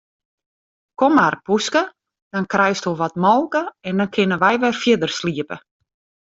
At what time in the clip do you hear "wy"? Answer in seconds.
4.43-4.53